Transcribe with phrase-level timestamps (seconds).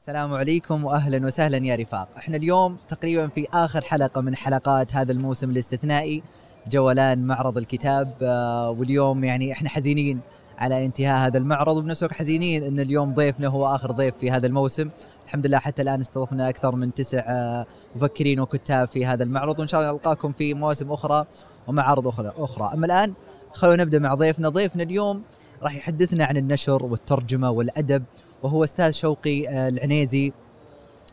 [0.00, 5.12] السلام عليكم واهلا وسهلا يا رفاق، إحنا اليوم تقريبا في آخر حلقة من حلقات هذا
[5.12, 6.22] الموسم الاستثنائي
[6.70, 10.20] جولان معرض الكتاب آه، واليوم يعني إحنا حزينين
[10.58, 14.46] على انتهاء هذا المعرض وبنفس الوقت حزينين إن اليوم ضيفنا هو آخر ضيف في هذا
[14.46, 14.90] الموسم،
[15.24, 19.68] الحمد لله حتى الآن استضفنا أكثر من تسع آه، مفكرين وكتاب في هذا المعرض وإن
[19.68, 21.26] شاء الله نلقاكم في مواسم أخرى
[21.66, 23.14] ومعارض أخرى أخرى، أما الآن
[23.52, 25.22] خلونا نبدأ مع ضيفنا، ضيفنا اليوم
[25.62, 28.02] راح يحدثنا عن النشر والترجمة والأدب
[28.42, 30.32] وهو أستاذ شوقي آه، العنيزي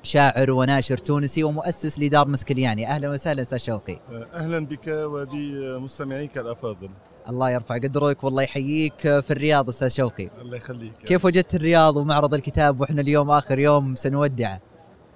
[0.03, 2.87] شاعر وناشر تونسي ومؤسس لدار مسكلياني.
[2.87, 3.99] أهلا وسهلا أستاذ شوقي.
[4.33, 6.89] أهلا بك وبمستمعيك الأفاضل.
[7.29, 10.29] الله يرفع قدرك والله يحييك في الرياض أستاذ شوقي.
[10.41, 10.97] الله يخليك.
[10.97, 14.59] كيف وجدت الرياض ومعرض الكتاب وإحنا اليوم آخر يوم سنودعه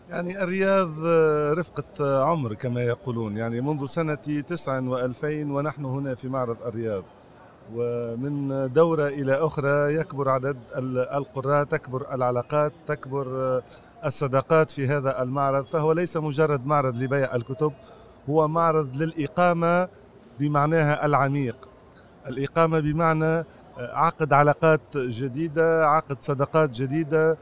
[0.10, 0.90] يعني الرياض
[1.58, 3.38] رفقة عمر كما يقولون.
[3.38, 7.04] يعني منذ سنة تسع وألفين ونحن هنا في معرض الرياض.
[7.76, 10.58] ومن دورة إلى أخرى يكبر عدد
[11.16, 13.62] القراء تكبر العلاقات تكبر
[14.06, 15.66] الصداقات في هذا المعرض.
[15.66, 17.74] فهو ليس مجرد معرض لبيع الكتب
[18.30, 19.88] هو معرض للإقامة
[20.40, 21.56] بمعناها العميق.
[22.28, 23.46] الإقامة بمعنى
[23.78, 27.38] عقد علاقات جديدة عقد صداقات جديدة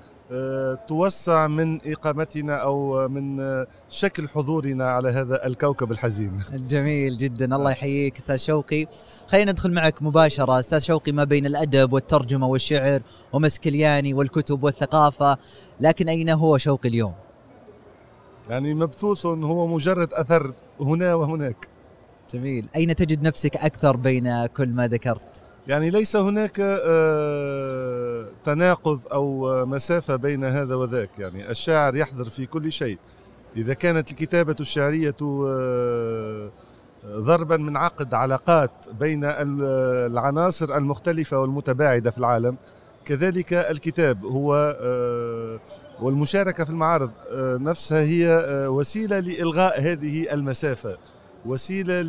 [0.87, 3.41] توسع من إقامتنا أو من
[3.89, 6.37] شكل حضورنا على هذا الكوكب الحزين.
[6.69, 8.87] جميل جدا الله يحييك أستاذ شوقي.
[9.27, 13.01] خلينا ندخل معك مباشرة أستاذ شوقي ما بين الأدب والترجمة والشعر
[13.33, 15.37] ومسكلياني والكتب والثقافة،
[15.79, 17.13] لكن أين هو شوقي اليوم؟
[18.49, 21.67] يعني مبثوث هو مجرد أثر هنا وهناك.
[22.33, 29.65] جميل، أين تجد نفسك أكثر بين كل ما ذكرت؟ يعني ليس هناك آه، تناقض أو
[29.65, 31.09] مسافة بين هذا وذاك.
[31.19, 32.97] يعني الشاعر يحضر في كل شيء.
[33.57, 36.49] إذا كانت الكتابة الشعرية آه،
[37.05, 42.57] ضربا من عقد علاقات بين العناصر المختلفة والمتباعدة في العالم
[43.05, 45.59] كذلك الكتاب هو آه،
[46.01, 47.11] والمشاركة في المعارض
[47.61, 50.97] نفسها هي وسيلة لإلغاء هذه المسافة
[51.45, 52.01] وسيلة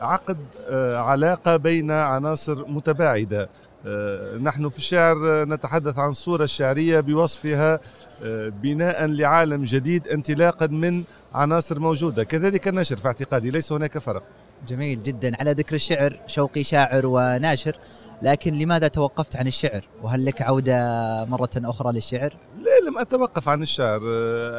[0.00, 0.36] لعقد
[0.68, 3.48] آه، علاقة بين عناصر متباعدة.
[3.86, 7.80] آه، نحن في الشعر نتحدث عن الصورة الشعريه بوصفها
[8.24, 12.24] آه، بناء لعالم جديد انطلاقا من عناصر موجودة.
[12.24, 14.22] كذلك النشر في اعتقادي ليس هناك فرق.
[14.68, 15.32] جميل جدا.
[15.40, 17.76] على ذكر الشعر شوقي شاعر وناشر
[18.22, 23.62] لكن لماذا توقفت عن الشعر؟ وهل لك عودة مرة أخرى للشعر؟ لا لم أتوقف عن
[23.62, 24.00] الشعر.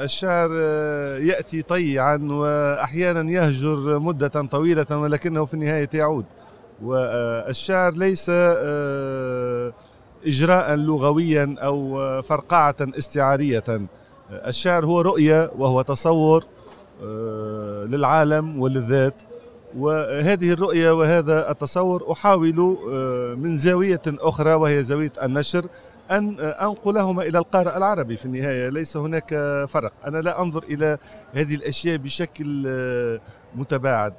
[0.03, 0.51] الشعر
[1.19, 6.25] يأتي طيعا وأحيانا يهجر مدة طويلة ولكنه في النهاية يعود.
[6.83, 9.73] والشعر ليس آه،
[10.25, 13.63] إجراء لغويا أو فرقعة استعارية.
[14.31, 16.45] الشعر هو رؤية وهو تصور
[17.03, 19.22] آه، للعالم وللذات.
[19.78, 25.66] وهذه الرؤية وهذا التصور أحاول آه، من زاوية أخرى وهي زاوية النشر
[26.12, 28.70] أن أنقلهما إلى القارئ العربي في النهاية.
[28.70, 29.30] ليس هناك
[29.70, 29.94] فرق.
[30.08, 30.98] أنا لا أنظر إلى
[31.34, 33.20] هذه الأشياء بشكل آه،
[33.56, 34.14] متباعد.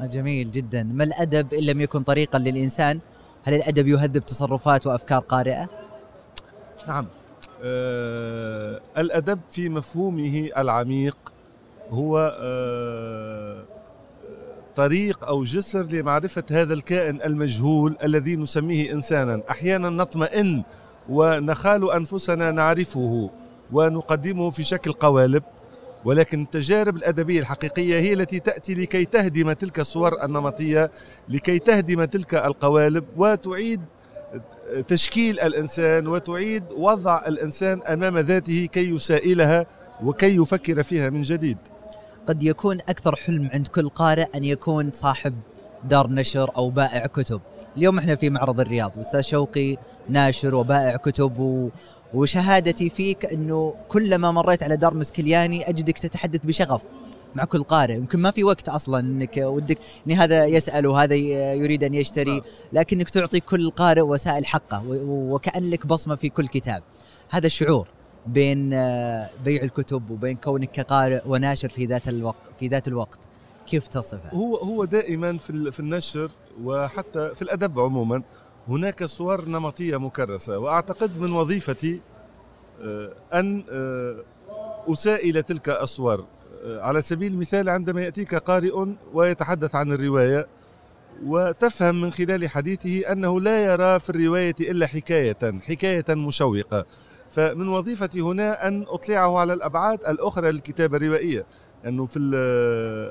[0.00, 0.82] جميل جدا.
[0.82, 3.00] ما الأدب إن لم يكن طريقا للإنسان؟
[3.44, 5.68] هل الأدب يهذب تصرفات وأفكار قارئة؟
[6.88, 7.06] نعم.
[7.64, 11.16] آه الأدب في مفهومه العميق
[11.90, 13.64] هو آه
[14.76, 19.42] طريق أو جسر لمعرفة هذا الكائن المجهول الذي نسميه إنسانا.
[19.50, 20.62] أحيانا نطمئن
[21.08, 23.30] ونخال أنفسنا نعرفه
[23.72, 25.42] ونقدمه في شكل قوالب
[26.04, 30.90] ولكن التجارب الأدبية الحقيقية هي التي تأتي لكي تهدم تلك الصور النمطية
[31.28, 33.80] لكي تهدم تلك القوالب وتعيد
[34.88, 39.66] تشكيل الإنسان وتعيد وضع الإنسان أمام ذاته كي يسائلها
[40.04, 41.58] وكي يفكر فيها من جديد.
[42.26, 45.34] قد يكون أكثر حلم عند كل قارئ أن يكون صاحب
[45.84, 47.40] دار نشر أو بائع كتب.
[47.76, 49.76] اليوم إحنا في معرض الرياض أستاذ شوقي
[50.08, 51.70] ناشر وبائع كتب و...
[52.14, 56.82] وشهادتي فيك أنه كلما مريت على دار مسكلياني أجدك تتحدث بشغف
[57.34, 57.94] مع كل قارئ.
[57.94, 61.14] يمكن ما في وقت أصلا إنك ودك ان هذا يسأل وهذا
[61.54, 62.42] يريد أن يشتري نعم.
[62.72, 66.82] لكنك تعطي كل قارئ وسائل حقه وكان لك بصمة في كل كتاب.
[67.30, 67.88] هذا الشعور.
[68.26, 73.18] بين آه، بيع الكتب وبين كونك كقارئ وناشر في ذات الوقت في ذات الوقت
[73.66, 76.30] كيف تصفه؟ هو هو دائما في في النشر
[76.62, 78.22] وحتى في الأدب عموما
[78.68, 82.00] هناك صور نمطية مكرسة وأعتقد من وظيفتي
[82.82, 84.16] آه، أن آه،
[84.88, 86.24] أسائل تلك الصور
[86.64, 90.46] على سبيل المثال عندما يأتيك قارئ ويتحدث عن الرواية
[91.24, 96.86] وتفهم من خلال حديثه أنه لا يرى في الرواية إلا حكاية حكاية مشوقة
[97.32, 101.46] فمن وظيفتي هنا أن أطلعه على الأبعاد الأخرى للكتابة الروائية
[101.86, 102.18] أنه في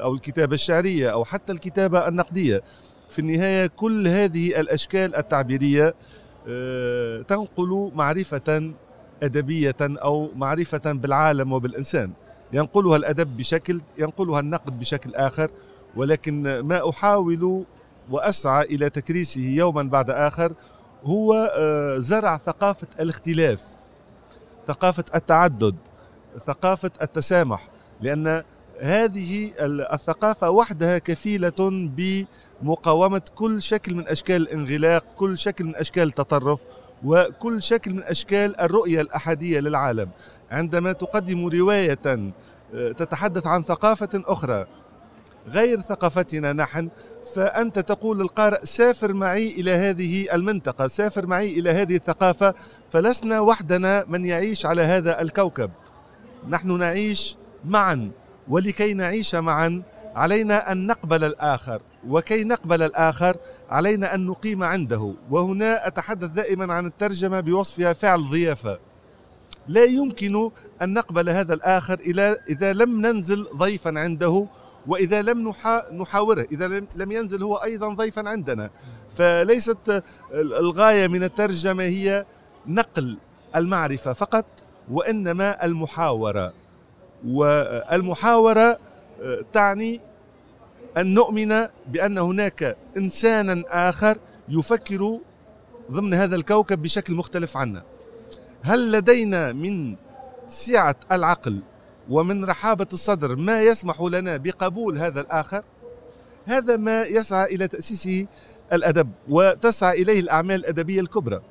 [0.03, 2.63] أو الكتابة الشعرية أو حتى الكتابة النقدية.
[3.09, 5.95] في النهاية كل هذه الأشكال التعبيرية
[6.47, 8.71] آه، تنقل معرفة
[9.23, 12.11] أدبية أو معرفة بالعالم وبالإنسان.
[12.53, 15.51] ينقلها الأدب بشكل ينقلها النقد بشكل آخر
[15.95, 17.65] ولكن ما أحاول
[18.09, 20.53] وأسعى إلى تكريسه يوما بعد آخر
[21.03, 23.80] هو آه، زرع ثقافة الاختلاف.
[24.71, 25.75] ثقافة التعدد
[26.45, 27.67] ثقافة التسامح
[28.01, 28.43] لأن
[28.81, 29.51] هذه
[29.93, 31.89] الثقافة وحدها كفيلة
[32.61, 36.61] بمقاومة كل شكل من أشكال الانغلاق كل شكل من أشكال التطرف
[37.03, 40.09] وكل شكل من أشكال الرؤية الأحادية للعالم.
[40.51, 44.65] عندما تقدم رواية آه، تتحدث عن ثقافة أخرى
[45.47, 46.89] غير ثقافتنا نحن
[47.35, 52.53] فأنت تقول للقارئ سافر معي إلى هذه المنطقة سافر معي إلى هذه الثقافة
[52.91, 55.71] فلسنا وحدنا من يعيش على هذا الكوكب.
[56.49, 58.11] نحن نعيش معا
[58.47, 59.81] ولكي نعيش معا
[60.15, 63.37] علينا أن نقبل الآخر وكي نقبل الآخر
[63.69, 65.13] علينا أن نقيم عنده.
[65.29, 68.79] وهنا أتحدث دائما عن الترجمة بوصفها فعل ضيافة.
[69.67, 70.51] لا يمكن
[70.81, 71.99] أن نقبل هذا الآخر
[72.49, 74.47] إذا لم ننزل ضيفا عنده
[74.87, 75.53] وإذا لم
[75.91, 78.69] نحاوره إذا لم ينزل هو أيضا ضيفا عندنا.
[79.17, 82.25] فليست الغاية من الترجمة هي
[82.67, 83.17] نقل
[83.55, 84.45] المعرفة فقط
[84.91, 86.53] وإنما المحاورة.
[87.27, 88.77] والمحاورة
[89.21, 90.01] آه، تعني
[90.97, 94.17] أن نؤمن بأن هناك إنسانا آخر
[94.49, 95.19] يفكر
[95.91, 97.83] ضمن هذا الكوكب بشكل مختلف عنا.
[98.61, 99.95] هل لدينا من
[100.47, 101.61] سعة العقل
[102.11, 105.63] ومن رحابة الصدر ما يسمح لنا بقبول هذا الآخر؟
[106.45, 108.27] هذا ما يسعى إلى تأسيسه
[108.73, 111.41] الأدب وتسعى إليه الأعمال الأدبية الكبرى.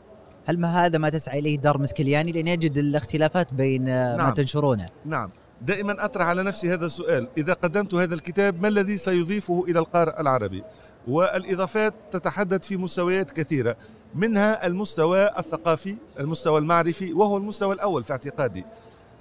[0.47, 4.27] هل ما هذا ما تسعى إليه دار مسكلياني لأن يجد الاختلافات بين نعم.
[4.27, 5.31] ما تنشرونه؟ نعم.
[5.63, 7.29] دائما أطرح على نفسي هذا السؤال.
[7.39, 10.63] إذا قدمت هذا الكتاب ما الذي سيضيفه إلى القارئ العربي؟
[11.09, 13.77] والإضافات تتحدث في مستويات كثيرة
[14.15, 18.65] منها المستوى الثقافي المستوى المعرفي وهو المستوى الأول في اعتقادي.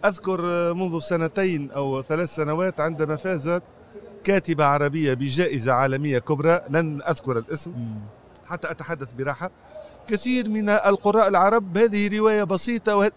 [0.05, 3.63] أذكر منذ سنتين أو ثلاث سنوات عندما فازت
[4.23, 7.73] كاتبة عربية بجائزة عالمية كبرى لن أذكر الاسم
[8.45, 9.51] حتى أتحدث براحة
[10.07, 13.11] كثير من القراء العرب هذه رواية بسيطة وه...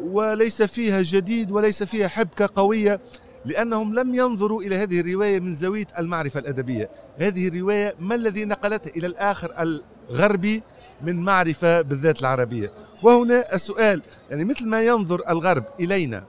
[0.00, 3.00] وليس فيها جديد وليس فيها حبكة قوية
[3.44, 6.90] لأنهم لم ينظروا إلى هذه الرواية من زاوية المعرفة الأدبية.
[7.18, 9.78] هذه الرواية ما الذي نقلته إلى الآخر
[10.10, 10.62] الغربي
[11.02, 12.72] من معرفة بالذات العربية.
[13.02, 16.24] وهنا السؤال يعني مثل ما ينظر الغرب إلينا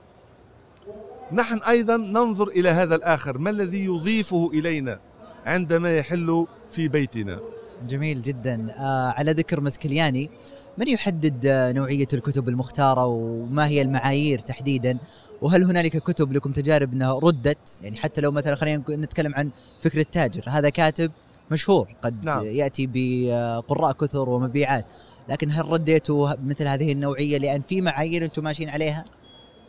[1.32, 5.00] نحن أيضا ننظر إلى هذا الآخر ما الذي يضيفه إلينا
[5.46, 7.40] عندما يحل في بيتنا؟
[7.88, 8.74] جميل جدا.
[8.78, 10.30] آه على ذكر مسكلياني
[10.78, 14.98] من يحدد نوعية الكتب المختارة وما هي المعايير تحديدا؟
[15.42, 19.50] وهل هنالك كتب لكم تجارب انها ردت؟ يعني حتى لو مثلا خلينا نتكلم عن
[19.80, 21.12] فكر التاجر هذا كاتب
[21.50, 22.44] مشهور قد نعم.
[22.44, 24.86] يأتي بقراء كثر ومبيعات.
[25.28, 29.04] لكن هل رديتوا مثل هذه النوعية لأن في معايير أنتم ماشيين عليها؟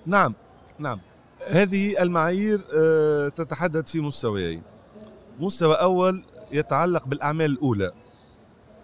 [0.05, 0.33] نعم
[0.79, 0.99] نعم.
[1.47, 4.61] هذه المعايير آه، تتحدث في مستويين.
[5.39, 7.91] مستوى أول يتعلق بالأعمال الأولى.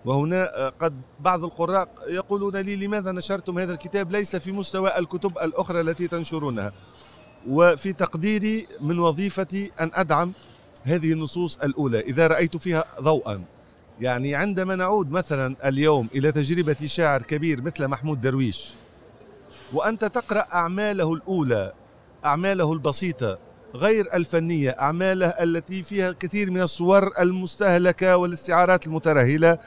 [0.05, 5.37] وهنا آه، قد بعض القراء يقولون لي لماذا نشرتم هذا الكتاب؟ ليس في مستوى الكتب
[5.37, 6.71] الأخرى التي تنشرونها.
[7.47, 10.33] وفي تقديري من وظيفتي أن أدعم
[10.85, 11.99] هذه النصوص الأولى.
[11.99, 13.43] إذا رأيت فيها ضوءا
[14.01, 18.73] يعني عندما نعود مثلا اليوم إلى تجربة شاعر كبير مثل محمود درويش
[19.73, 21.73] وأنت تقرأ أعماله الأولى
[22.25, 23.39] أعماله البسيطة
[23.75, 29.57] غير الفنية أعماله التي فيها كثير من الصور المستهلكة والاستعارات المترهلة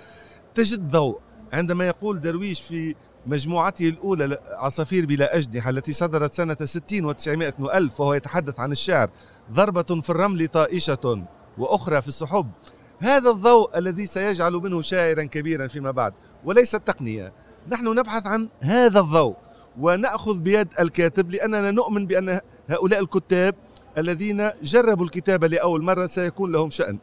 [0.54, 1.18] تجد ضوء.
[1.52, 2.94] عندما يقول درويش في
[3.28, 9.11] مجموعته الأولى عصافير بلا أجنحة التي صدرت سنة 60 وتسعمائة وألف وهو يتحدث عن الشعر
[9.52, 11.25] ضربة في الرمل طائشة
[11.58, 12.50] وأخرى في السحب.
[12.99, 16.12] هذا الضوء الذي سيجعل منه شاعرا كبيرا فيما بعد
[16.44, 17.32] وليس التقنية.
[17.68, 19.37] نحن نبحث عن هذا الضوء
[19.78, 23.54] ونأخذ بيد الكاتب لأننا نؤمن بأن هؤلاء الكتاب
[23.99, 26.99] الذين جربوا الكتابة لأول مرة سيكون لهم شأن.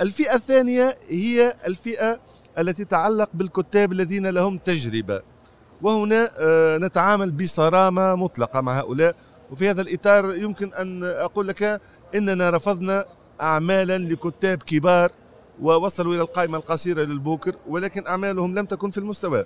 [0.00, 2.20] الفئة الثانية هي الفئة
[2.58, 5.33] التي تتعلق بالكتاب الذين لهم تجربة.
[5.82, 9.14] وهنا آه، نتعامل بصرامة مطلقة مع هؤلاء.
[9.50, 11.80] وفي هذا الإطار يمكن أن أقول لك
[12.14, 13.04] إننا رفضنا
[13.40, 15.12] أعمالا لكتاب كبار
[15.60, 19.44] ووصلوا إلى القائمة القصيرة للبوكر ولكن أعمالهم لم تكن في المستوى.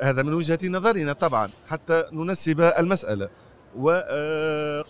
[0.00, 3.28] هذا من وجهة نظرنا طبعا حتى ننسب المسألة.
[3.76, 4.04] وقد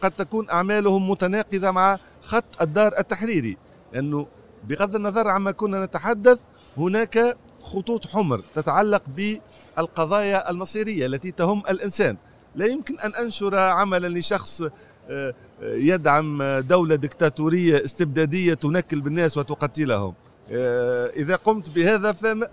[0.05, 3.57] آه، تكون أعمالهم متناقضة مع خط الدار التحريري
[3.93, 4.27] لأنه
[4.65, 6.41] بغض النظر عما كنا نتحدث
[6.77, 12.17] هناك خطوط حمر تتعلق بالقضايا المصيرية التي تهم الإنسان.
[12.57, 14.71] لا يمكن أن أنشر عملا لشخص آه،
[15.11, 20.15] آه، يدعم دولة دكتاتورية استبدادية تنكل بالناس وتقتلهم.
[20.53, 22.49] آه، إذا قمت بهذا فما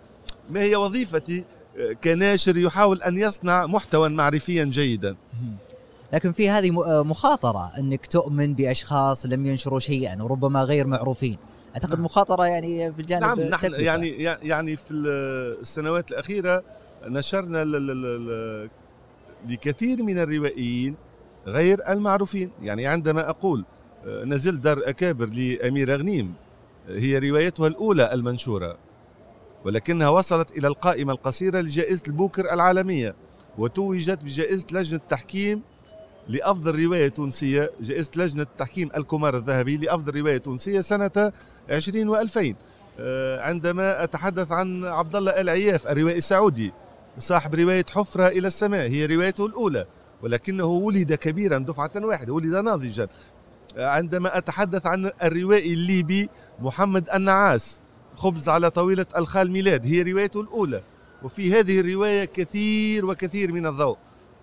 [0.50, 1.44] ما هي وظيفتي؟
[2.04, 5.16] كناشر يحاول أن يصنع محتوى معرفيا جيدا.
[6.14, 6.72] لكن في هذه
[7.04, 11.38] مخاطرة أنك تؤمن بأشخاص لم ينشروا شيئا وربما غير معروفين.
[11.76, 12.06] أعتقد نعم.
[12.06, 14.94] مخاطرة يعني في الجانب نعم نحن يعني يعني في
[15.62, 16.64] السنوات الأخيرة
[17.08, 17.64] نشرنا
[19.48, 20.96] لكثير من الروائيين
[21.48, 23.66] غير المعروفين يعني عندما أقول
[24.06, 26.34] آه، نزل دار أكابر لأمير غنيم
[26.88, 28.78] هي روايتها الأولى المنشورة
[29.66, 33.16] ولكنها وصلت إلى القائمة القصيرة لجائزة البوكر العالمية
[33.58, 35.62] وتوجت بجائزة لجنة التحكيم
[36.32, 41.32] لأفضل رواية تونسية جائزة لجنة تحكيم الكمار الذهبي لأفضل رواية تونسية سنة
[41.70, 42.54] 20 و2000
[43.00, 46.72] آه، عندما أتحدث عن عبد الله العياف الروائي السعودي
[47.20, 49.86] صاحب رواية حفرة إلى السماء هي روايته الأولى
[50.22, 53.08] ولكنه ولد كبيرا دفعة واحدة ولد ناضجا.
[53.78, 57.80] آه، عندما أتحدث عن الروائي الليبي محمد النعاس
[58.16, 60.82] خبز على طاولة الخال ميلاد هي روايته الأولى.
[61.24, 63.98] وفي هذه الرواية كثير وكثير من الضوء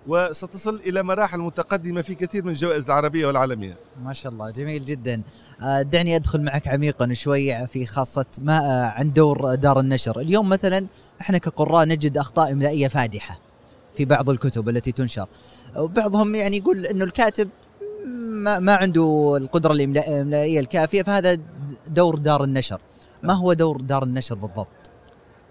[0.07, 3.77] وستصل إلى مراحل متقدمة في كثير من الجوائز العربية والعالمية.
[4.03, 5.23] ما شاء الله جميل جدا.
[5.63, 10.49] آه، دعني أدخل معك عميقا شوي في خاصة ما آه، عن دور دار النشر، اليوم
[10.49, 10.87] مثلا
[11.21, 13.39] إحنا كقراء نجد أخطاء إملائية فادحة
[13.97, 15.27] في بعض الكتب التي تنشر.
[15.77, 17.49] وبعضهم يعني يقول إنه الكاتب
[18.45, 21.39] ما, ما عنده القدرة الإملائية الكافية فهذا
[21.87, 22.81] دور دار النشر.
[23.23, 24.91] ما هو دور دار النشر بالضبط؟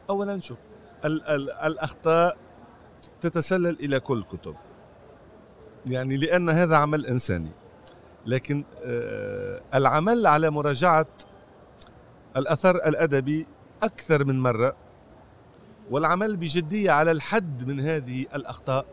[0.10, 0.58] اولا شوف
[1.06, 2.38] ال ال الأخطاء
[3.22, 4.56] تتسلل إلى كل الكتب
[5.86, 7.52] يعني لأن هذا عمل إنساني.
[8.26, 11.08] لكن آه، العمل على مراجعة
[12.38, 13.48] الأثر الأدبي
[13.84, 14.76] أكثر من مرة
[15.92, 18.86] والعمل بجدية على الحد من هذه الأخطاء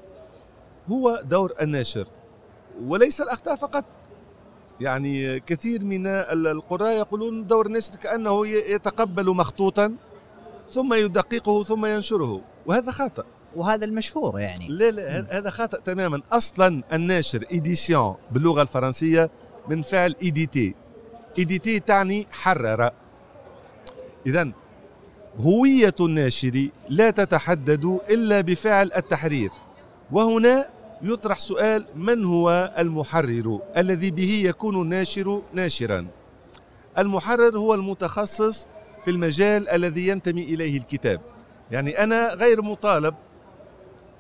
[0.89, 2.07] هو دور الناشر
[2.85, 3.85] وليس الأخطاء فقط.
[4.81, 9.97] يعني كثير من القراء يقولون دور الناشر كأنه يتقبل مخطوطا
[10.71, 13.25] ثم يدققه ثم ينشره وهذا خطأ.
[13.57, 14.69] وهذا المشهور يعني.
[14.69, 16.23] لا لا هذا خطأ تماما.
[16.33, 19.31] أصلا الناشر إيديسيون باللغة الفرنسية
[19.69, 20.75] من فعل إيديتي
[21.39, 22.91] إيديتي تعني حرر.
[24.27, 24.51] إذا
[25.37, 29.51] هوية الناشر لا تتحدد إلا بفعل التحرير.
[30.13, 30.69] وهنا
[31.03, 36.07] يطرح سؤال من هو المحرر الذي به يكون الناشر ناشرا؟
[36.99, 38.67] المحرر هو المتخصص
[39.05, 41.21] في المجال الذي ينتمي إليه الكتاب.
[41.71, 43.15] يعني أنا غير مطالب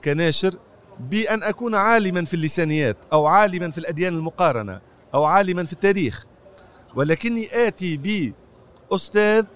[0.05, 0.55] كناشر
[1.01, 4.81] بأن أكون عالما في اللسانيات أو عالما في الأديان المقارنة
[5.15, 6.25] أو عالما في التاريخ.
[6.95, 7.97] ولكني آتي
[8.91, 9.47] بأستاذ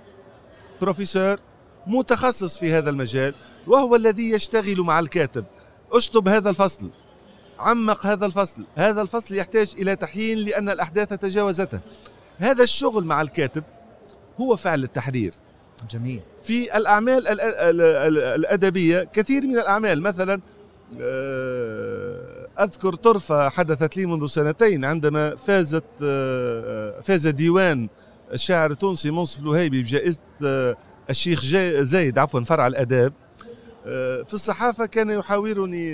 [0.80, 1.40] بروفيسور
[1.86, 3.34] متخصص في هذا المجال
[3.66, 5.44] وهو الذي يشتغل مع الكاتب.
[5.92, 6.90] أشطب هذا الفصل.
[7.58, 8.64] عمق هذا الفصل.
[8.76, 11.80] هذا الفصل يحتاج إلى تحيين لأن الأحداث تجاوزته.
[12.38, 13.64] هذا الشغل مع الكاتب
[14.40, 15.34] هو فعل التحرير.
[15.90, 16.20] جميل.
[16.42, 17.28] في الأعمال
[18.38, 20.40] الأدبية كثير من الأعمال مثلا
[21.00, 27.88] آه، أذكر طرفة حدثت لي منذ سنتين عندما فازت آه، فاز ديوان
[28.32, 30.76] الشاعر التونسي منصف الوهيبي بجائزة آه،
[31.10, 31.44] الشيخ
[31.82, 33.12] زايد عفوا فرع الآداب.
[34.24, 35.90] في الصحافة كان يحاورني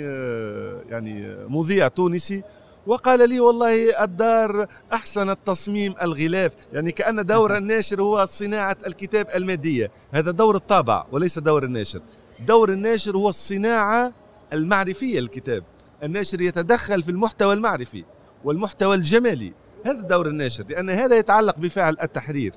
[0.89, 2.43] يعني مذيع تونسي
[2.87, 9.91] وقال لي والله الدار أحسنت تصميم الغلاف يعني كأن دور الناشر هو صناعة الكتاب المادية.
[10.11, 12.01] هذا دور الطابع وليس دور الناشر.
[12.47, 14.13] دور الناشر هو الصناعة
[14.53, 15.63] المعرفية للكتاب.
[16.03, 18.03] الناشر يتدخل في المحتوى المعرفي
[18.43, 19.53] والمحتوى الجمالي.
[19.85, 22.53] هذا دور الناشر لأن هذا يتعلق بفعل التحرير.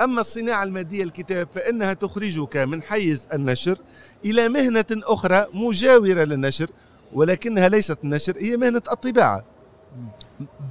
[0.00, 3.78] أما الصناعة المادية الكتاب فإنها تخرجك من حيز النشر
[4.24, 6.70] إلى مهنة أخرى مجاورة للنشر
[7.12, 9.51] ولكنها ليست النشر هي مهنة الطباعة.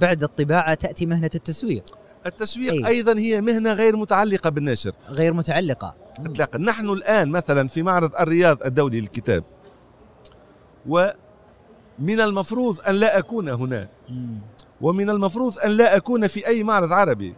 [0.00, 1.98] بعد الطباعة تأتي مهنة التسويق.
[2.26, 2.86] التسويق أي.
[2.86, 4.92] أيضا هي مهنة غير متعلقة بالنشر.
[5.08, 5.94] غير متعلقة.
[6.18, 6.58] إطلاقا.
[6.58, 9.44] نحن الآن مثلا في معرض الرياض الدولي للكتاب
[10.86, 13.88] ومن المفروض أن لا أكون هنا
[14.80, 17.34] ومن المفروض أن لا أكون في أي معرض عربي.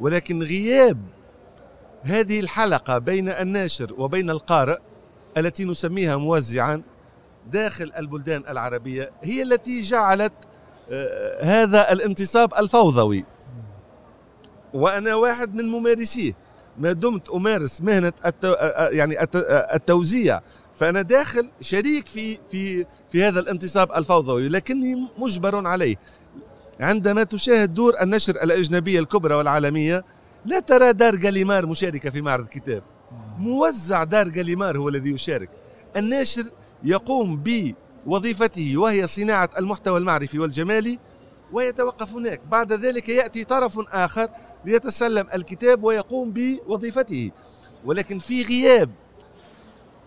[0.00, 0.98] ولكن غياب
[2.02, 4.78] هذه الحلقة بين الناشر وبين القارئ
[5.38, 6.82] التي نسميها موزعا
[7.52, 10.32] داخل البلدان العربية هي التي جعلت
[11.40, 13.24] هذا الانتصاب الفوضوي.
[14.74, 16.32] وأنا واحد من ممارسيه.
[16.78, 18.54] ما دمت أمارس مهنة التو...
[18.90, 19.22] يعني
[19.74, 20.40] التوزيع.
[20.74, 25.96] فأنا داخل شريك في في في هذا الانتصاب الفوضوي لكني مجبر عليه.
[26.80, 30.04] عندما تشاهد دور النشر الأجنبية الكبرى والعالمية
[30.46, 32.82] لا ترى دار جاليمار مشاركة في معرض الكتاب.
[33.38, 35.48] موزع دار جاليمار هو الذي يشارك.
[35.96, 36.44] الناشر
[36.84, 37.36] يقوم
[38.06, 40.98] وظيفته وهي صناعة المحتوى المعرفي والجمالي
[41.52, 42.40] ويتوقف هناك.
[42.50, 44.28] بعد ذلك يأتي طرف آخر
[44.64, 47.30] ليتسلم الكتاب ويقوم بوظيفته.
[47.84, 48.90] ولكن في غياب.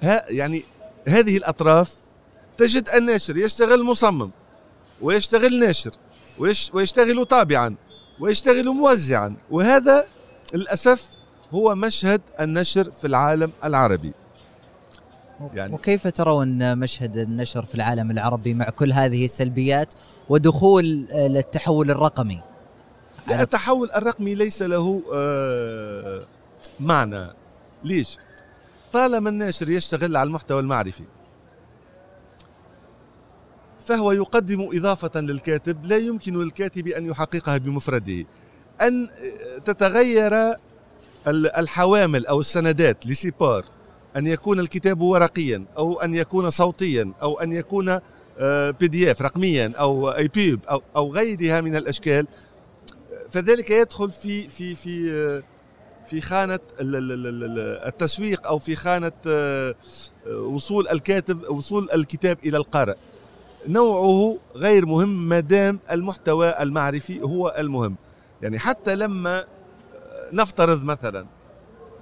[0.04, 0.63] ها يعني
[1.08, 1.94] هذه الأطراف
[2.58, 4.32] تجد الناشر يشتغل مصمم
[5.01, 5.92] ويشتغل ناشر
[6.39, 7.75] ويش ويشتغل طابعا
[8.20, 9.36] ويشتغل موزعا.
[9.51, 10.08] وهذا
[10.54, 11.10] للأسف
[11.51, 14.13] هو مشهد النشر في العالم العربي.
[15.53, 19.94] يعني وكيف ترون مشهد النشر في العالم العربي مع كل هذه السلبيات
[20.29, 22.41] ودخول التحول الرقمي؟
[23.32, 26.25] التحول الرقمي ليس له آه،
[26.79, 27.27] معنى.
[27.84, 28.17] ليش؟
[28.91, 31.03] طالما الناشر يشتغل على المحتوى المعرفي
[33.79, 38.25] فهو يقدم إضافة للكاتب لا يمكن للكاتب أن يحققها بمفرده.
[38.82, 39.10] أن
[39.65, 40.56] تتغير
[41.27, 43.65] الحوامل أو السندات لسيبار
[44.17, 48.00] أن يكون الكتاب ورقيا أو أن يكون صوتيا أو أن يكون
[48.79, 52.27] بي دي اف رقميا أو اي بيب أو, أو غيرها من الأشكال.
[53.29, 55.43] فذلك يدخل في في في
[56.07, 59.12] في خانة التسويق أو في خانة
[60.27, 62.95] وصول الكاتب وصول الكتاب إلى القارئ.
[63.67, 67.95] نوعه غير مهم ما دام المحتوى المعرفي هو المهم.
[68.41, 69.45] يعني حتى لما
[70.33, 71.25] نفترض مثلا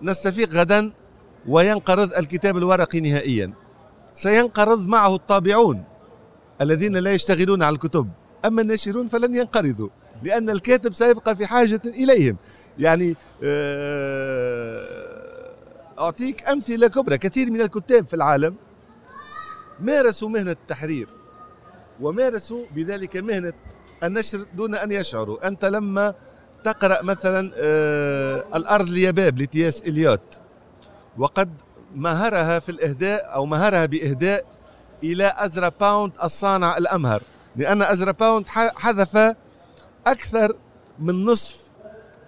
[0.02, 0.92] نستفيق غدا
[1.48, 3.54] وينقرض الكتاب الورقي نهائيا.
[4.14, 5.84] سينقرض معه الطابعون
[6.62, 8.10] الذين لا يشتغلون على الكتب.
[8.46, 9.90] أما الناشرون فلن ينقرضوا
[10.24, 12.38] لأن الكاتب سيبقى في حاجة إليهم.
[12.80, 14.86] يعني آه،
[16.00, 17.18] أعطيك أمثلة كبرى.
[17.18, 18.56] كثير من الكتاب في العالم
[19.80, 21.08] مارسوا مهنة التحرير
[22.02, 23.54] ومارسوا بذلك مهنة
[24.04, 25.48] النشر دون أن يشعروا.
[25.48, 26.14] أنت لما
[26.64, 30.40] تقرأ مثلا آه، الأرض اليباب لتياس إليوت
[31.18, 31.50] وقد
[31.96, 34.46] مهرها في الإهداء أو مهرها بإهداء
[35.04, 37.22] إلى إزرا باوند الصانع الأمهر
[37.56, 39.36] لأن إزرا باوند حذف
[40.08, 40.56] أكثر
[41.00, 41.58] من نصف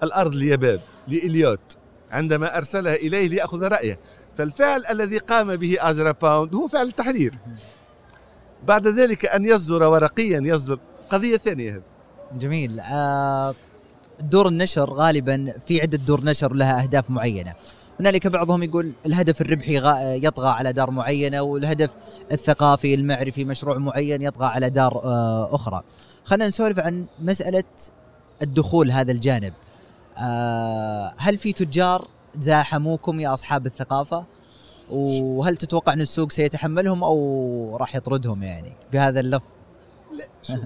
[0.04, 1.78] الأرض اليباب لإليوت
[2.12, 4.00] عندما أرسلها إليه ليأخذ رأيه.
[4.38, 7.34] فالفعل الذي قام به إزرا باوند هو فعل التحرير.
[8.68, 10.80] بعد ذلك أن يصدر ورقيا يصدر
[11.10, 11.72] قضية ثانية.
[11.72, 11.82] هذه
[12.34, 12.80] جميل.
[12.80, 13.56] آه
[14.20, 17.54] دور النشر غالبا في عدة دور نشر لها أهداف معينة.
[18.00, 19.78] هنالك بعضهم يقول الهدف الربحي
[20.26, 21.96] يطغى على دار معينة والهدف
[22.32, 25.82] الثقافي المعرفي مشروع معين يطغى على دار آه، أخرى.
[26.24, 27.64] خلينا نسولف عن مسألة
[28.42, 29.54] الدخول هذا الجانب.
[30.18, 32.08] آه، هل في تجار
[32.40, 34.26] زاحموكم يا أصحاب الثقافة؟
[34.90, 39.46] وهل تتوقع أن السوق سيتحملهم أو راح يطردهم يعني؟ بهذا اللفظ.
[40.18, 40.66] لا شوف.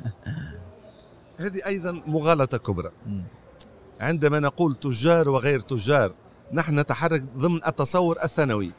[1.37, 2.91] هذه أيضا مغالطة كبرى.
[3.99, 6.13] عندما نقول تجار وغير تجار
[6.53, 8.71] نحن نتحرك ضمن التصور الثانوي.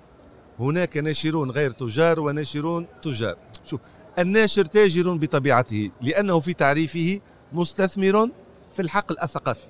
[0.61, 3.37] هناك ناشرون غير تجار وناشرون تجار.
[3.65, 3.81] شوف
[4.19, 7.21] الناشر تاجر بطبيعته لأنه في تعريفه
[7.53, 8.31] مستثمر
[8.73, 9.69] في الحقل الثقافي.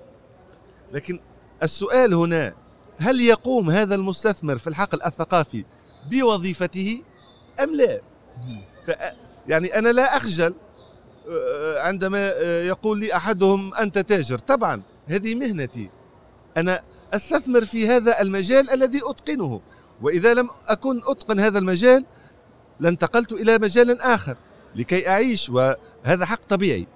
[0.93, 1.21] لكن
[1.63, 2.55] السؤال هنا
[2.99, 5.65] هل يقوم هذا المستثمر في الحقل الثقافي
[6.11, 7.03] بوظيفته
[7.61, 8.01] أم لا؟
[9.49, 10.55] يعني أنا لا أخجل
[11.77, 12.29] عندما
[12.67, 14.39] يقول لي أحدهم أنت تاجر.
[14.39, 15.91] طبعا هذه مهنتي.
[16.57, 19.61] أنا أستثمر في هذا المجال الذي أتقنه.
[20.03, 22.05] وإذا لم أكن أتقن هذا المجال
[22.81, 24.37] لانتقلت إلى مجال آخر
[24.77, 26.87] لكي أعيش وهذا حق طبيعي.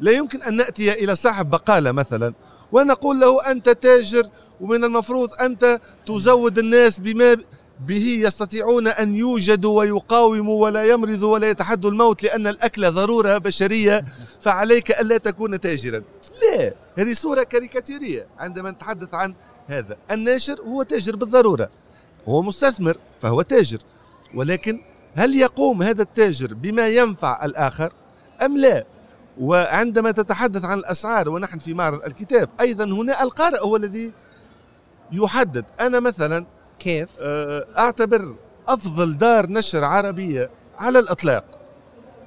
[0.00, 2.34] لا يمكن أن نأتي إلى صاحب بقالة مثلا
[2.72, 4.28] ونقول له أنت تاجر
[4.60, 7.36] ومن المفروض أنت تزود الناس بما
[7.80, 14.04] به يستطيعون أن يوجدوا ويقاوموا ولا يمرضوا ولا يتحدوا الموت لأن الأكل ضرورة بشرية
[14.40, 16.02] فعليك ألا تكون تاجرا.
[16.42, 19.34] لا هذه صورة كاريكاتيرية عندما نتحدث عن
[19.66, 19.96] هذا.
[20.10, 21.68] الناشر هو تاجر بالضرورة.
[22.28, 23.78] هو مستثمر فهو تاجر.
[24.34, 24.80] ولكن
[25.14, 27.92] هل يقوم هذا التاجر بما ينفع الآخر؟
[28.42, 28.84] أم لا؟
[29.40, 34.12] وعندما تتحدث عن الأسعار ونحن في معرض الكتاب أيضا هنا القارئ هو الذي
[35.12, 35.64] يحدد.
[35.80, 36.46] أنا مثلا
[36.78, 38.34] كيف؟ آه، أعتبر
[38.68, 41.44] أفضل دار نشر عربية على الإطلاق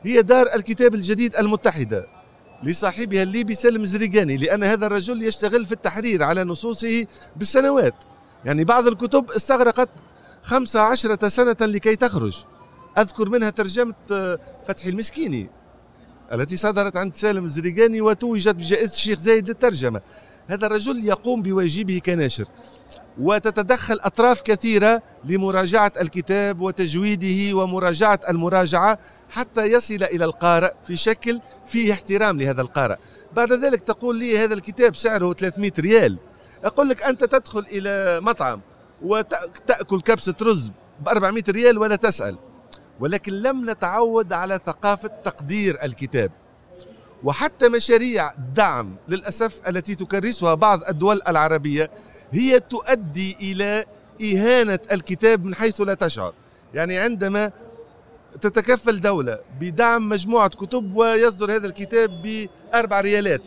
[0.01, 2.17] هي دار الكتاب الجديد المتحدة
[2.63, 7.05] لصاحبها الليبي سلم زريقاني لأن هذا الرجل يشتغل في التحرير على نصوصه
[7.36, 7.95] بالسنوات.
[8.45, 9.89] يعني بعض الكتب استغرقت
[10.43, 12.43] خمسة عشرة سنة لكي تخرج.
[12.97, 15.49] أذكر منها ترجمة آه، فتحي المسكيني
[16.33, 20.01] التي صدرت عند سالم الزريقاني وتوجت بجائزة الشيخ زايد للترجمة.
[20.47, 22.45] هذا الرجل يقوم بواجبه كناشر.
[23.19, 28.99] وتتدخل أطراف كثيرة لمراجعة الكتاب وتجويده ومراجعة المراجعة
[29.30, 32.95] حتى يصل إلى القارئ في شكل فيه احترام لهذا القارئ.
[33.36, 36.17] بعد ذلك تقول لي هذا الكتاب سعره 300 ريال.
[36.63, 38.62] أقول لك أنت تدخل إلى مطعم
[39.01, 42.38] وتأكل كبسة رز ب 400 ريال ولا تسأل.
[42.99, 46.32] ولكن لم نتعود على ثقافة تقدير الكتاب.
[47.23, 51.91] وحتى مشاريع دعم للأسف التي تكرسها بعض الدول العربية
[52.31, 53.85] هي تؤدي إلى
[54.23, 56.33] إهانة الكتاب من حيث لا تشعر.
[56.73, 57.51] يعني عندما
[58.41, 63.41] تتكفل دولة بدعم مجموعة كتب ويصدر هذا الكتاب بأربع ريالات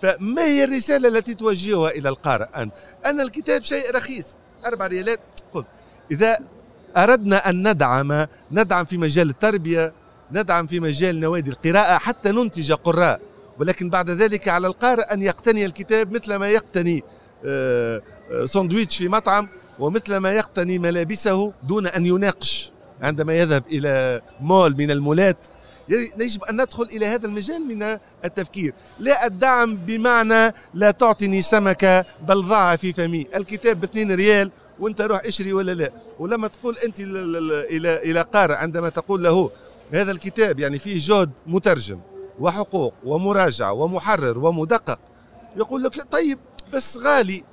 [0.00, 2.72] فما هي الرسالة التي توجهها إلى القارئ؟ أنت
[3.06, 4.26] أن الكتاب شيء رخيص
[4.66, 5.20] أربع ريالات
[5.54, 5.64] خذ
[6.10, 6.38] إذا
[6.96, 9.92] أردنا أن ندعم ندعم في مجال التربية
[10.32, 13.20] ندعم في مجال نوادي القراءة حتى ننتج قراء
[13.58, 17.04] ولكن بعد ذلك على القارئ أن يقتني الكتاب مثل ما يقتني
[17.46, 19.48] آه، آه، سندويتش في مطعم
[19.78, 22.72] ومثل ما يقتني ملابسه دون أن يناقش.
[23.02, 25.36] عندما يذهب إلى مول من المولات
[26.20, 28.74] يجب أن ندخل إلى هذا المجال من التفكير.
[28.98, 33.26] لا الدعم بمعنى لا تعطني سمكة بل ضعها في فمي.
[33.34, 35.92] الكتاب باثنين ريال وانت روح اشري ولا لا.
[36.18, 39.50] ولما تقول أنت إلى إلى قارئ عندما تقول له
[39.92, 42.00] هذا الكتاب يعني فيه جهد مترجم
[42.40, 44.98] وحقوق ومراجعة ومحرر ومدقق
[45.56, 46.38] يقول لك طيب
[46.72, 47.44] بس غالي.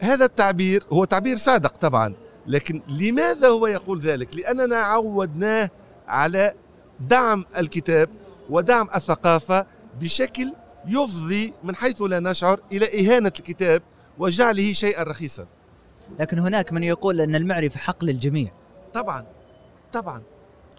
[0.00, 2.14] هذا التعبير هو تعبير صادق طبعا
[2.46, 5.70] لكن لماذا هو يقول ذلك؟ لأننا عودناه
[6.08, 6.54] على
[7.00, 8.08] دعم الكتاب
[8.50, 9.66] ودعم الثقافة
[10.00, 10.52] بشكل
[10.86, 13.82] يفضي من حيث لا نشعر إلى إهانة الكتاب
[14.18, 15.46] وجعله شيئا رخيصا.
[16.20, 18.52] لكن هناك من يقول أن المعرفة حق للجميع.
[18.94, 19.26] طبعا
[19.92, 20.22] طبعا.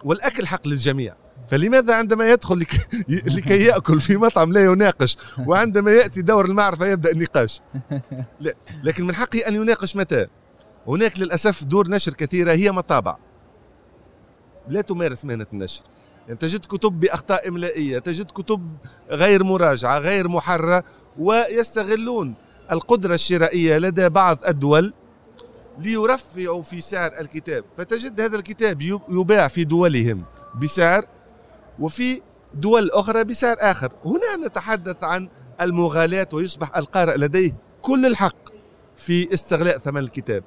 [0.04, 1.14] والأكل حق للجميع.
[1.48, 2.78] فلماذا عندما يدخل لكي,
[3.36, 7.60] لكي يأكل في مطعم لا يناقش وعندما يأتي دور المعرفة يبدأ النقاش؟
[8.40, 10.26] لا لكن من حقه أن يناقش متى؟
[10.86, 13.16] هناك للأسف دور نشر كثيرة هي مطابع.
[14.68, 15.82] لا تمارس مهنة النشر.
[16.26, 18.76] يعني تجد كتب بأخطاء إملائية تجد كتب
[19.10, 20.84] غير مراجعة غير محررة
[21.18, 22.34] ويستغلون
[22.72, 24.94] القدرة الشرائية لدى بعض الدول
[25.78, 27.64] ليرفعوا في سعر الكتاب.
[27.76, 30.24] فتجد هذا الكتاب يباع في دولهم
[30.62, 31.04] بسعر
[31.78, 32.20] وفي
[32.54, 33.92] دول أخرى بسعر آخر.
[34.04, 35.28] هنا نتحدث عن
[35.60, 38.36] المغالاة ويصبح القارئ لديه كل الحق
[38.96, 40.44] في استغلاء ثمن الكتاب.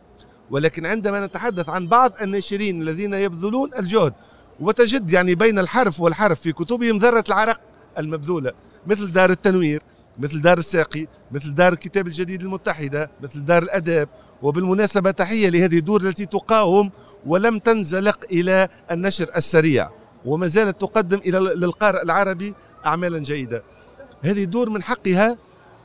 [0.52, 4.14] ولكن عندما نتحدث عن بعض الناشرين الذين يبذلون الجهد
[4.60, 7.62] وتجد يعني بين الحرف والحرف في كتبهم ذرة العرق
[7.98, 8.52] المبذولة
[8.88, 9.82] مثل دار التنوير
[10.20, 14.10] مثل دار الساقي مثل دار الكتاب الجديد المتحدة مثل دار الأداب.
[14.42, 16.92] وبالمناسبة تحية لهذه الدور التي تقاوم
[17.26, 19.90] ولم تنزلق إلى النشر السريع.
[20.26, 22.54] وما زالت تقدم إلى للقارئ العربي
[22.86, 23.64] أعمالا جيدة.
[24.22, 25.38] هذه الدور من حقها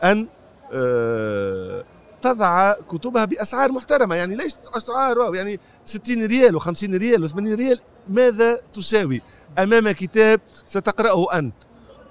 [0.04, 0.26] أن
[0.72, 1.84] آه،
[2.22, 8.60] تضع كتبها بأسعار محترمة يعني ليس أسعار يعني 60 ريال و50 ريال و80 ريال ماذا
[8.74, 9.22] تساوي؟
[9.58, 11.54] أمام كتاب ستقرأه أنت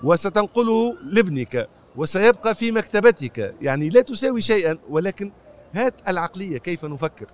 [0.04, 5.32] وستنقله لابنك وسيبقى في مكتبتك يعني لا تساوي شيئا ولكن
[5.74, 7.28] هات العقلية كيف نفكر.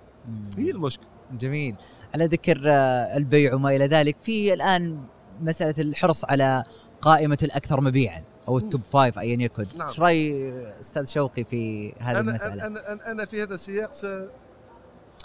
[0.58, 1.08] هي المشكلة.
[1.32, 1.76] جميل.
[2.14, 5.04] على ذكر آه، البيع وما إلى ذلك في الآن
[5.40, 6.64] مسألة الحرص على
[7.02, 9.66] قائمة الأكثر مبيعا أو ال top five أيا يكن.
[9.78, 9.88] نعم.
[9.88, 14.06] إيش رأي أستاذ شوقي في هذه أنا المسألة؟ أنا, أنا, أنا في هذا السياق س...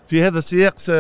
[0.08, 0.92] في هذا السياق س...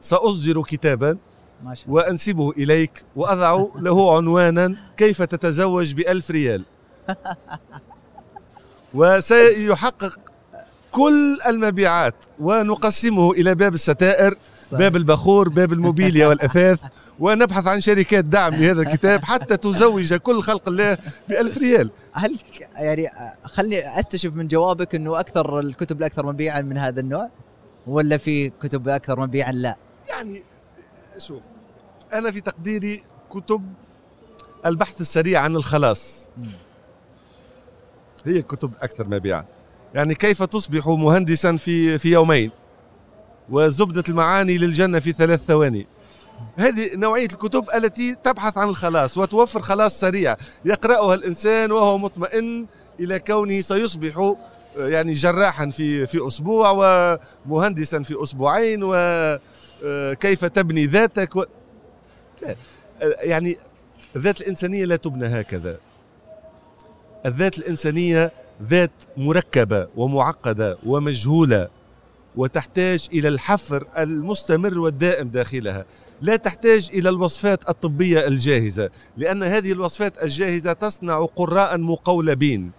[0.00, 1.18] سأصدر كتابا
[1.64, 1.96] ما شاء الله.
[1.96, 6.64] وأنسبه إليك وأضع له عنوانا كيف تتزوج بألف ريال.
[8.94, 10.18] وسيحقق
[10.96, 14.78] كل المبيعات ونقسمه إلى باب الستائر صحيح.
[14.80, 16.82] باب البخور باب الموبيليا والأثاث
[17.20, 21.90] ونبحث عن شركات دعم لهذا الكتاب حتى تزوج كل خلق الله بألف ريال.
[22.12, 22.38] هل
[22.76, 23.08] يعني
[23.42, 27.30] خلني أستشف من جوابك أنه أكثر الكتب الأكثر مبيعا من هذا النوع
[27.86, 29.76] ولا في كتب أكثر مبيعا لا؟
[30.08, 30.42] يعني
[31.18, 31.42] شوف
[32.12, 33.62] أنا في تقديري كتب
[34.66, 36.28] البحث السريع عن الخلاص.
[38.24, 39.55] هي كتب أكثر مبيعا.
[39.96, 42.50] يعني كيف تصبح مهندسا في في يومين؟
[43.50, 45.86] وزبدة المعاني للجنة في ثلاث ثواني.
[46.56, 50.36] هذه نوعية الكتب التي تبحث عن الخلاص وتوفر خلاص سريع.
[50.64, 52.66] يقرأها الإنسان وهو مطمئن
[53.00, 54.34] إلى كونه سيصبح
[54.76, 56.70] يعني جراحا في في أسبوع
[57.46, 61.44] ومهندسا في أسبوعين وكيف تبني ذاتك و...
[63.02, 63.58] يعني
[64.16, 65.76] الذات الإنسانية لا تبنى هكذا.
[67.26, 68.32] الذات الإنسانية
[68.62, 71.68] ذات مركبة ومعقدة ومجهولة
[72.36, 75.84] وتحتاج إلى الحفر المستمر والدائم داخلها.
[76.22, 82.70] لا تحتاج إلى الوصفات الطبية الجاهزة لأن هذه الوصفات الجاهزة تصنع قراء مقولبين.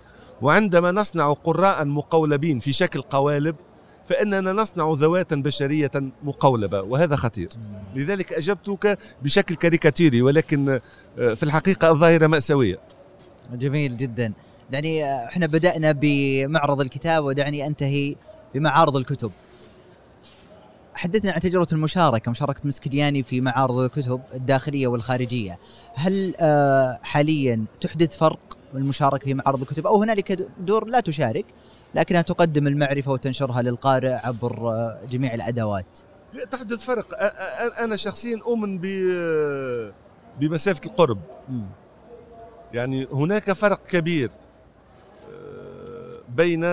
[0.42, 3.56] وعندما نصنع قراء مقولبين في شكل قوالب
[4.10, 5.92] فإننا نصنع ذواتا بشرية
[6.24, 7.50] مقولبة وهذا خطير.
[7.96, 10.70] لذلك أجبتك بشكل كاريكاتيري ولكن
[11.20, 12.80] آه، في الحقيقة الظاهرة مأساوية.
[13.54, 14.34] جميل جدا.
[14.72, 18.16] دعني إحنا بدأنا بمعرض الكتاب ودعني أنتهي
[18.54, 19.32] بمعارض الكتب.
[20.94, 25.58] حدثنا عن تجربة المشاركة مشاركة مسكدياني في معارض الكتب الداخلية والخارجية.
[25.96, 28.40] هل آه، حاليا تحدث فرق
[28.76, 31.46] المشاركة في معارض الكتب؟ أو هنالك دور لا تشارك
[31.96, 35.98] لكنها تقدم المعرفة وتنشرها للقارئ عبر آه، جميع الأدوات.
[36.34, 37.10] لا تحدث فرق.
[37.10, 37.14] أ-
[37.76, 38.86] أ- أنا شخصيا أؤمن ب
[40.40, 41.20] بمسافة القرب.
[42.74, 44.30] يعني هناك فرق كبير.
[44.30, 44.47] آه،
[46.38, 46.64] بين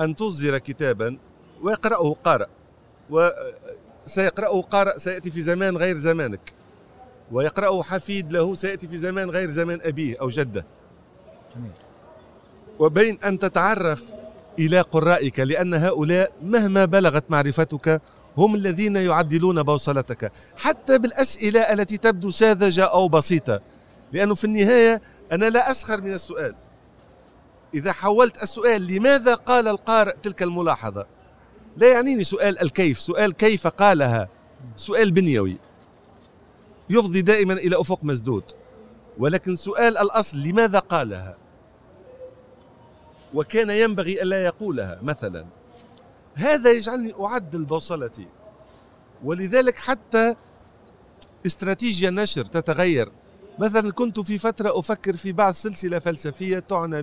[0.00, 1.18] أن تصدر كتابا
[1.62, 2.46] ويقرأه قارئ
[3.10, 6.52] وسيقراه قارئ سيأتي في زمان غير زمانك
[7.32, 10.66] ويقرأه حفيد له سيأتي في زمان غير زمان أبيه أو جده.
[11.56, 11.70] جميل.
[12.78, 14.04] وبين أن تتعرف
[14.58, 18.02] إلى قرائك لأن هؤلاء مهما بلغت معرفتك
[18.36, 20.32] هم الذين يعدلون بوصلتك.
[20.56, 23.60] حتى بالأسئلة التي تبدو ساذجة أو بسيطة
[24.12, 26.54] لأنه في النهاية أنا لا أسخر من السؤال.
[27.74, 31.06] إذا حولت السؤال لماذا قال القارئ تلك الملاحظة؟
[31.76, 34.28] لا يعنيني سؤال الكيف سؤال كيف قالها؟
[34.76, 35.56] سؤال بنيوي.
[36.90, 38.44] يفضي دائما إلى أفق مسدود.
[39.18, 41.36] ولكن سؤال الأصل لماذا قالها؟
[43.34, 45.46] وكان ينبغي الا يقولها مثلا.
[46.34, 48.26] هذا يجعلني أعدل بوصلتي.
[49.24, 50.34] ولذلك حتى
[51.46, 53.12] استراتيجيا النشر تتغير.
[53.58, 57.02] مثلا كنت في فترة أفكر في بعض سلسلة فلسفية تعنى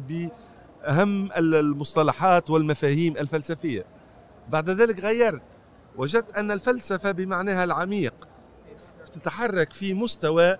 [0.86, 3.86] باهم المصطلحات والمفاهيم الفلسفية.
[4.50, 5.41] بعد ذلك غيرت
[5.98, 8.13] وجدت أن الفلسفة بمعناها العميق
[9.13, 10.58] تتحرك في مستوى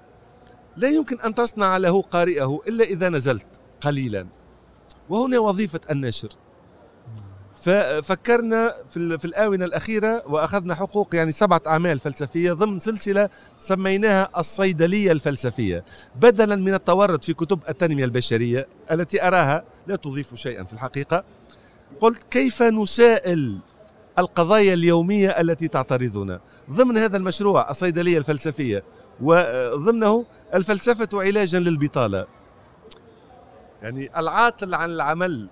[0.78, 3.46] لا يمكن أن تصنع له قارئه إلا إذا نزلت
[3.82, 4.28] قليلا.
[5.10, 6.30] وهنا وظيفة النشر
[7.62, 14.30] ففكرنا في ال- في الآونة الأخيرة وأخذنا حقوق يعني سبعة أعمال فلسفية ضمن سلسلة سميناها
[14.38, 15.84] الصيدلية الفلسفية
[16.16, 21.24] بدلا من التورط في كتب التنمية البشرية التي أراها لا تضيف شيئا في الحقيقة.
[22.00, 23.60] قلت كيف نسائل
[24.20, 26.40] القضايا اليومية التي تعترضنا؟
[26.70, 28.84] ضمن هذا المشروع الصيدلية الفلسفية
[29.22, 32.28] وضمنه الفلسفة علاجا للبطالة.
[33.82, 35.48] يعني العاطل عن العمل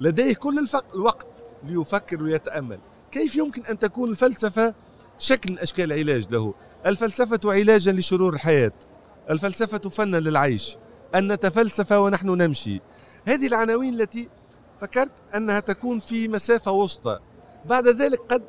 [0.00, 0.66] لديه كل.
[0.94, 2.78] الوقت ليفكر ويتأمل.
[3.10, 4.74] كيف يمكن أن تكون الفلسفة
[5.18, 6.54] شكل من أشكال العلاج له؟
[6.86, 8.72] الفلسفة علاجا لشرور الحياة.
[9.30, 10.76] الفلسفة فنا للعيش.
[11.14, 12.80] أن نتفلسف ونحن نمشي.
[13.26, 14.28] هذه العناوين التي
[14.80, 17.18] فكرت أنها تكون في مسافة وسطى.
[17.64, 18.42] بعد ذلك قد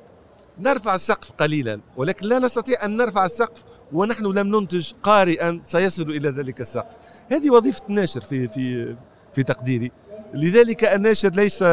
[0.59, 6.29] نرفع السقف قليلا ولكن لا نستطيع أن نرفع السقف ونحن لم ننتج قارئا سيصل إلى
[6.29, 6.95] ذلك السقف.
[7.31, 8.95] هذه وظيفة الناشر في في
[9.33, 9.91] في تقديري.
[10.33, 11.63] لذلك الناشر ليس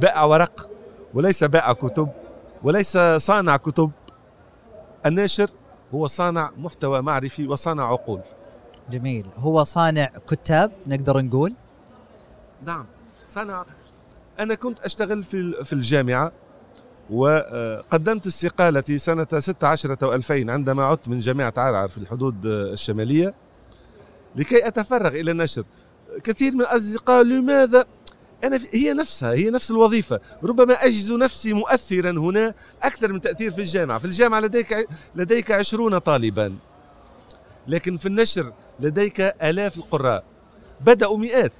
[0.00, 0.70] بائع ورق
[1.14, 2.08] وليس بائع كتب
[2.62, 3.90] وليس صانع كتب.
[5.06, 5.50] الناشر
[5.94, 8.20] هو صانع محتوى معرفي وصانع عقول.
[8.90, 9.26] جميل.
[9.36, 11.54] هو صانع كتاب نقدر نقول؟
[12.66, 12.86] نعم.
[13.28, 13.66] صنع
[14.40, 16.32] أنا كنت أشتغل في في الجامعة
[17.10, 23.34] وقدمت استقالتي سنة 16 و2000 عندما عدت من جامعة عرعر في الحدود الشمالية
[24.36, 25.64] لكي أتفرغ إلى النشر.
[26.24, 27.84] كثير من الأصدقاء لماذا
[28.44, 30.20] أنا هي نفسها هي نفس الوظيفة.
[30.44, 33.98] ربما أجد نفسي مؤثرا هنا أكثر من تأثير في الجامعة.
[33.98, 36.56] في الجامعة لديك لديك عشرون طالبا.
[37.66, 40.24] لكن في النشر لديك آلاف القراء.
[40.80, 41.52] بدأوا مئات.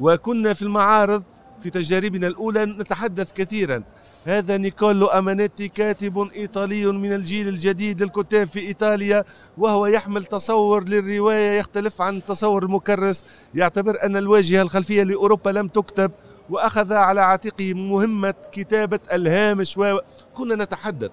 [0.00, 1.24] وكنا في المعارض
[1.60, 3.82] في تجاربنا الأولى نتحدث كثيرا.
[4.24, 9.24] هذا نيكولو أمانيتي كاتب إيطالي من الجيل الجديد للكتاب في إيطاليا
[9.58, 13.24] وهو يحمل تصور للرواية يختلف عن التصور المكرس.
[13.54, 16.10] يعتبر أن الواجهة الخلفية لأوروبا لم تكتب
[16.50, 21.10] وأخذ على عاتقه مهمة كتابة الهامش وكنا نتحدث.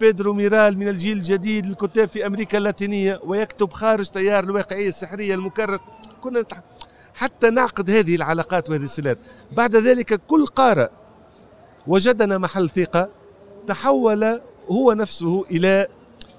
[0.00, 5.80] بيدرو ميرال من الجيل الجديد للكتاب في أمريكا اللاتينية ويكتب خارج تيار الواقعية السحرية المكرس.
[6.20, 6.64] كنا نتحدث
[7.18, 9.18] حتى نعقد هذه العلاقات وهذه الصلات
[9.52, 10.88] بعد ذلك كل قارئ
[11.86, 13.08] وجدنا محل ثقة
[13.66, 15.86] تحول هو نفسه إلى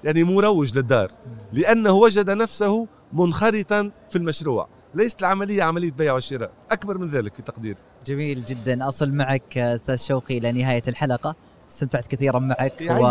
[0.04, 1.08] يعني مروج للدار
[1.52, 4.68] لأنه وجد نفسه منخرطا في المشروع.
[4.94, 8.88] ليست العملية عملية بيع وشراء أكبر من ذلك في تقديري جميل جدا.
[8.88, 11.36] أصل معك أستاذ شوقي إلى نهاية الحلقة.
[11.70, 13.08] استمتعت كثيرا معك و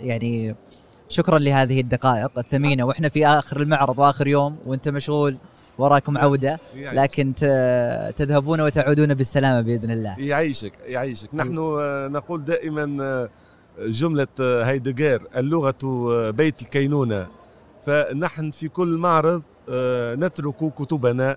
[0.00, 0.56] يعني
[1.08, 2.84] شكرا لهذه الدقائق الثمينة.
[2.84, 5.38] وإحنا في آخر المعرض وآخر يوم وأنت مشغول
[5.78, 6.58] وراكم عودة.
[6.74, 7.34] لكن
[8.16, 10.18] تذهبون وتعودون بالسلامة بإذن الله.
[10.18, 11.34] يعيشك يعيشك.
[11.34, 11.54] نحن
[12.12, 13.28] نقول دائما
[13.78, 17.26] جملة هايدغير اللغة بيت الكينونة.
[17.86, 19.42] فنحن في كل معرض
[20.18, 21.36] نترك كتبنا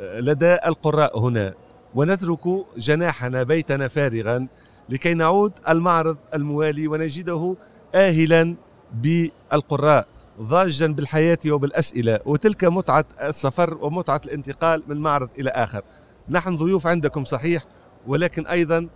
[0.00, 1.54] لدى القراء هنا
[1.94, 4.46] ونترك جناحنا بيتنا فارغا
[4.88, 7.56] لكي نعود المعرض الموالي ونجده
[7.94, 8.54] آهلا
[8.94, 10.06] بالقراء.
[10.40, 15.82] ضاجا بالحياة وبالأسئلة وتلك متعة السفر ومتعة الانتقال من معرض إلى آخر.
[16.28, 17.64] نحن ضيوف عندكم صحيح
[18.06, 18.88] ولكن أيضا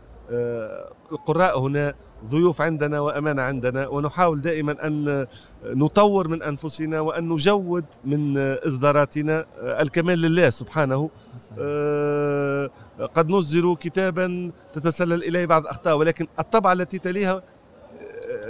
[1.13, 5.27] القراء هنا ضيوف عندنا وأمانة عندنا ونحاول دائما أن
[5.65, 11.11] نطور من أنفسنا وأن نجود من إصداراتنا الكمال لله سبحانه.
[11.59, 12.71] آه،
[13.15, 17.43] قد نصدر كتابا تتسلل إليه بعض الأخطاء ولكن الطبعة التي تليها آه،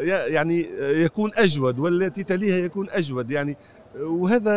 [0.06, 3.30] يعني يكون أجود والتي تليها يكون أجود.
[3.30, 3.56] يعني
[4.00, 4.56] وهذا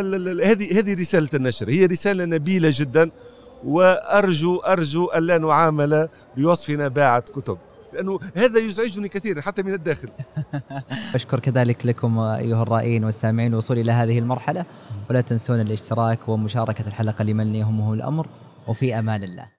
[0.51, 1.69] هذه هذه رسالة النشر.
[1.69, 3.11] هي رسالة نبيلة جدا
[3.63, 7.57] وأرجو أرجو ألا نعامل بوصفنا باعة كتب.
[7.93, 10.09] لأنه هذا يزعجني كثيرا حتى من الداخل.
[11.15, 14.65] أشكر كذلك لكم أيها الرائين والسامعين الوصول إلى هذه المرحلة.
[15.09, 18.27] ولا تنسون الاشتراك ومشاركة الحلقة لمن يهمه الأمر.
[18.67, 19.52] وفي أمان الله.